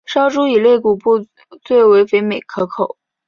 [0.03, 1.27] 烧猪以肋骨部
[1.63, 2.97] 最为肥美可口。